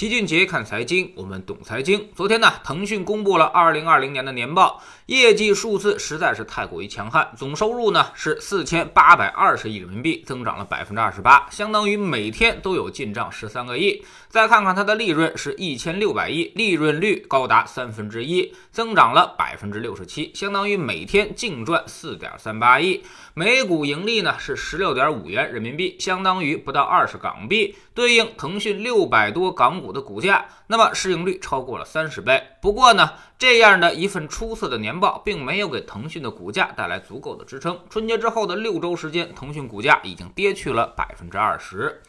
[0.00, 2.08] 齐俊杰看财经，我们懂财经。
[2.16, 7.28] 昨天呢，腾讯公布了二零二零年的年报，业绩数字实在是太过于强悍。
[7.36, 14.02] 总收入呢是四千八百二十亿人民币，增长了百分之二十八，相当于每天都有进账十三个亿。
[14.30, 23.02] 再看看它的利润是一千六百亿，利润率高达三分之一，增长了百分之六十七，相当于每天净赚四点三八亿。
[23.40, 32.38] 每股盈利呢是十六点五元人民币，相当于不到二十港币，对应腾讯六百多港股的股价，那么市盈率超过了三十倍。
[32.60, 37.80] 不过呢，这样的一份出色的年报，并没有给腾讯的股价带来足够的支撑。
[37.88, 42.02] 春节之后的六周时间，腾讯股价已经跌去了百分之二十。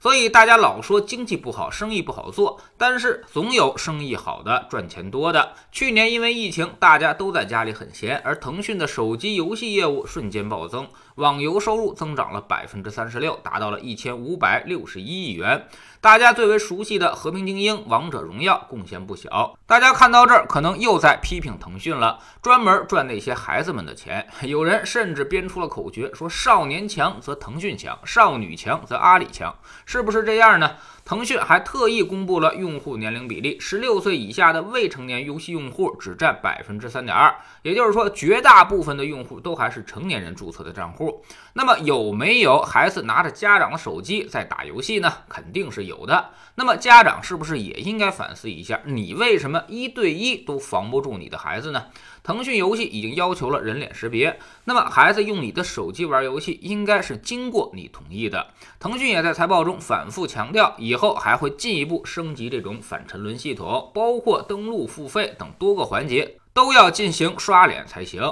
[0.00, 5.54] 所以大家老说经济不好，生意不好做，但是总有生意好的、赚钱多的。
[5.72, 15.66] 去年因为疫情，大家都在家里很闲，而腾讯的手机游戏业务瞬间暴增，网游收入增长了百分之三十六，达到了一千五百六十一亿元。
[16.00, 19.58] 大家最为熟悉的《和平精英》《王者荣耀》贡献不小。
[19.66, 24.24] 大家看到这儿，可能又在批评腾讯了，专门赚那些孩子们的钱。
[24.42, 29.52] 有人甚至编出了口诀，说少年强则腾讯强，少女强则阿里强，
[29.84, 30.76] 是不是这样呢？
[31.04, 41.07] 腾讯还特意公布了用户年龄比例，十六岁以下的未成年游戏用户只占百分之三点二，也就是说，绝大部分的用户都还是成年人注册的账户。
[41.54, 45.12] 那么，有没有孩子拿着家长的手机在打游戏呢？
[45.28, 46.30] 肯定是有的。
[46.54, 51.86] 那么，家长是不是也应该反思一下，你为什么一对一都防不住你的孩子呢？
[52.22, 58.48] 腾讯游戏已经要求了人脸识别，那么孩子用你的手机玩游戏，应该是经过你同意的。
[58.78, 68.22] 腾讯也在财报中反复强调，以后还会进一步升级这种反沉沦系统，包括登录付费等多个环节都要进行刷脸才行。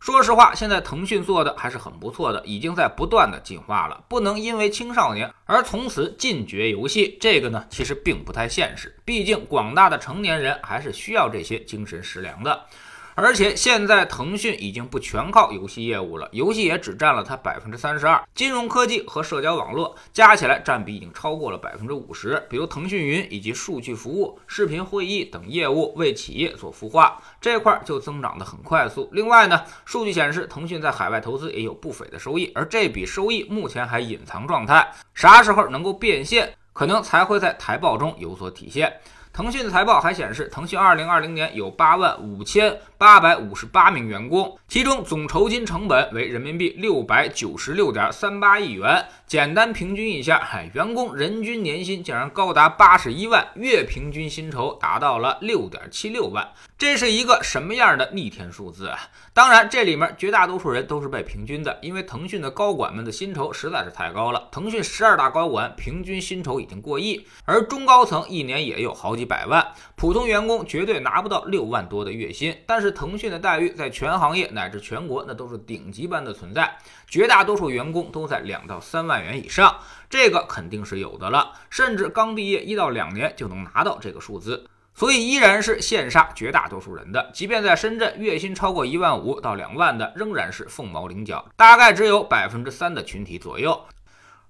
[0.00, 4.02] 说实话，现在腾讯做的还是很不错的，已经在不断的进化了。
[4.08, 8.98] 不能因为青少年而从此禁绝游戏，这个呢其实并不太现实。
[9.04, 12.64] 毕竟广大的成年人还是需要这些精神食粮的。
[13.14, 22.42] 而且现在腾讯已经不全靠游戏业务了，游戏也只占了它百分之三十二，金融科技和社交网络加起来占比已经超过了百分之五十。
[22.48, 29.08] 比如腾讯云以及数据服务、视频会议等业务为企业做孵化，这块就增长的很快速。
[29.12, 39.00] 另外呢，数据显示腾讯在海外投资也有不菲的收益，而这笔收益目前还隐藏状态，啥时候能够变现，可能才会在财报中有所体现。
[39.32, 49.06] 腾讯的财报还显示，腾讯二零二零年有八万五千八百五十八名员工，其中总酬金成本为人民币六百九十六点三八亿元。
[49.26, 58.98] 简单平均一下，嗨，员工人均年薪竟然高达八十一万，月平均薪酬达到了六点七六万，这是一个什么样的逆天数字啊？
[59.32, 64.48] 当然，这里面绝大多数人都是被平均的，因为腾讯的高管们的薪酬实在是太高了。
[64.50, 69.64] 腾讯十二大高管平均薪酬已经过亿，而中高层一年也有好几一百万，
[69.94, 72.56] 普通员工绝对拿不到六万多的月薪。
[72.66, 79.76] 但是腾讯的待遇在全行业乃至全国那都是顶级般的存在，绝大多数员工都在两到三万元以上，
[80.08, 84.66] 这个肯定是有的了，甚至刚毕业一到两年就能拿到这个数字。
[84.92, 93.80] 所以依然是羡煞绝大多数人的，即便在深圳，月薪超过一万五到两万的仍然是凤毛麟角，大概只有百分之三的群体左右。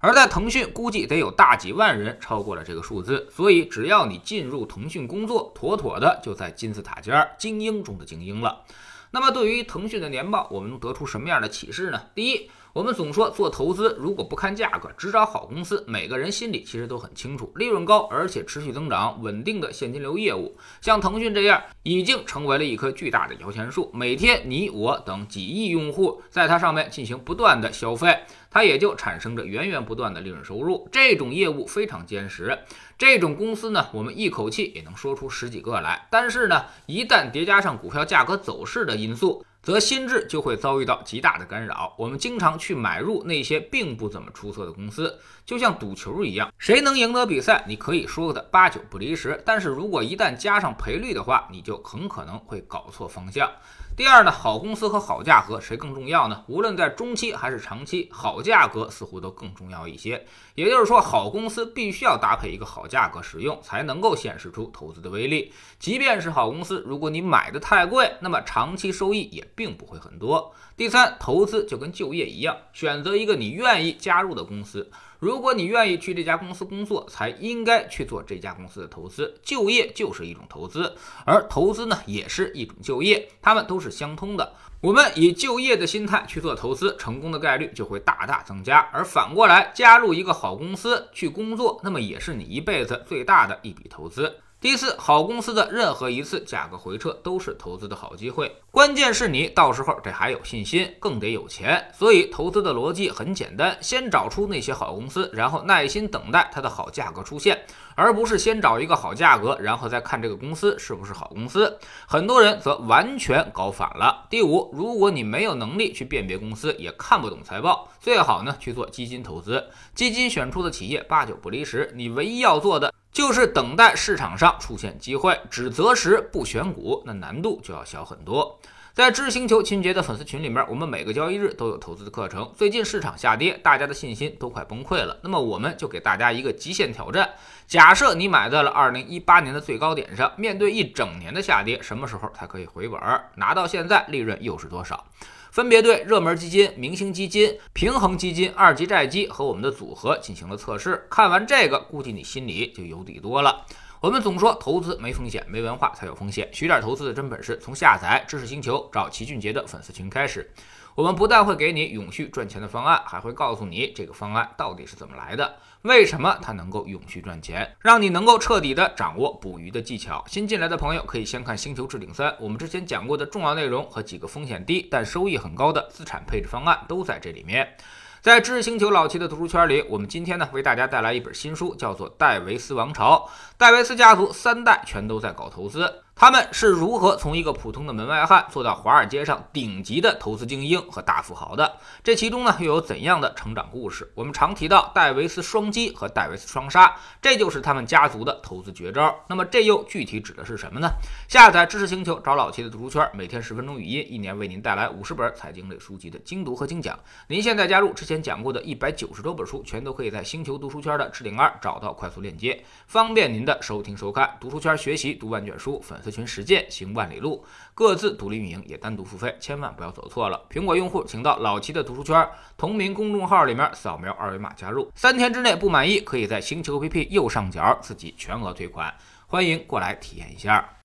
[0.00, 3.28] 而在腾讯，估计得有大几万人超过了这个数字。
[3.31, 8.65] 所以只要你进入腾讯工作，妥妥的就在金字塔尖儿，精英中的精英了。
[9.12, 12.03] 那么对于腾讯的年报，我们能得出什么样的启示呢？
[12.15, 12.50] 第一。
[12.72, 23.91] 我们总说做投资，如果不看价格，只找好公司，每个人心里其实都很清楚，利润高而且持续增长、稳定的现金流业务，像腾讯这样，已经成为了一棵巨大的摇钱树。
[23.92, 30.88] 每天你我等几亿用户在它上面进行不断的消费，它也就产生着源源不断的利润收入。
[30.92, 32.56] 这种业务非常坚实，
[32.97, 36.06] 这种公司呢，我们一口气也能说出十几个来。
[36.08, 41.94] 但是呢，一旦叠加上股票价格走势的因素，则心智就会遭遇到极大的干扰。
[41.98, 49.43] 我们经常去买入那些并不怎么出色的公司，就像赌球一样，谁能赢得比赛，你可以说的八九不离十。
[49.44, 53.50] 但是如果一旦加上赔率的话，你就很可能会搞错方向。
[53.96, 56.43] 第二呢，好公司和好价格谁更重要呢？
[56.46, 60.25] 无论在中期还是长期，好价格似乎都更重要一些。
[60.55, 65.52] 也就是说，好公司必须要搭配一个好价格使用，才能够显示出投资的威力。
[65.79, 70.55] 即便是好公司，如果你买的太贵，那么长期收益也并不会很多。
[70.75, 74.91] 第三，投资就跟就业一样，选择一个你愿意加入的公司。
[75.19, 79.35] 如果你愿意去这家公司工作，才应该去做这家公司的投资。
[79.43, 80.97] 就业就是一种投资，
[81.27, 84.55] 而投资呢也是一种就业，它们都是相通的。
[84.81, 88.79] 我们以就业的心态去做投资，成功的概率就会大大增加。
[88.95, 94.37] 而反过来，加入一个好公司去工作，那么也是你一辈子最大的一笔投资。
[94.59, 101.90] 第四，好公司的任何一次价格回撤都是投资的好机会，关键是你到时候得还有信心，更得有钱。
[101.93, 107.61] 所以投资的逻辑很简单，先找出那些好公司，然后耐心等待它的好价格出现，
[107.96, 111.76] 而不是先找一个好价格，然后再看这个公司是不是好公司。
[112.06, 114.26] 很多人则完全搞反了。
[114.31, 119.69] 第五，如果你没有能力去辨别公司，也看不懂财报，最好呢去做基金投资。
[119.96, 122.94] 基金选出的企业八九不离十，你唯一要做的。
[123.12, 128.56] 就是等待市场上出现机会，只择时不选股，那难度就要小很多。
[128.92, 132.52] 在知识星球秦杰的粉丝群里面，我们每个交易日都有投资的课程。
[132.56, 135.16] 最近市场下跌，大家的信心都快崩溃了。
[135.22, 137.31] 那么我们就给大家一个极限挑战：
[137.69, 143.00] 假设你买在了二零一八年的最高点上，面对一整年的下跌，什么时候才可以回本？
[143.37, 145.06] 拿到现在利润又是多少？
[145.52, 151.06] 分别对热门基金、明星基金、平衡基金、二级债基和我们的组合进行了测试。
[151.08, 153.64] 看完这个，估计你心里就有底多了。
[154.00, 156.49] 我们总说投资没风险，没文化才有风险。
[156.55, 160.50] 学点投资的真本事，从下载知识星球找齐俊杰的粉丝群开始。
[160.94, 170.25] 我们不但会给你永续赚钱的方案，还会告诉你这个方案到底是怎么来的，为什么它能够永续赚钱，让你能够彻底的掌握捕鱼的技巧。
[170.26, 177.76] 新进来的朋友可以先看《星球置顶三》，我们之前讲过的重要内容和几个风险低但收益很高的资产配置方案都在这里面。
[178.22, 183.26] 在知识星球老七的读书圈里，我们今天呢为大家带来一本新书，叫做《戴维斯王朝》。
[183.56, 186.02] 戴维斯家族三代全都在搞投资。
[186.20, 191.78] 他们是如何从一个普通的门外汉做到华尔街上顶级的投资精英和大富豪的？
[192.05, 194.12] 这其中呢又有怎样的成长故事？
[194.14, 199.19] 我们常提到戴维斯双击和戴维斯双杀，这就是他们家族的投资绝招。
[199.28, 200.90] 那么这又具体指的是什么呢？
[201.26, 206.99] 下载知识星球，找老七的读书圈，每天十分钟语音，一年为您带来五十本财经类书籍的精读和精讲。
[207.28, 214.37] 您现在加入之前讲过的一百九十多本书，全都可以在星球读书圈的置顶二找到快速链接，方便您的收听收看。
[214.38, 216.10] 读书圈学习读万卷书，粉丝。
[216.11, 220.43] 群实践行万里路，各自独立运营，也单独付费，千万不要走错了。
[220.51, 228.95] 苹果用户请到老齐的读书圈同名公众号里面扫描二维码加入，三天之内不满意，可以在星球 APP 右上角自己全额退款，
[229.27, 230.77] 欢迎过来体验一下。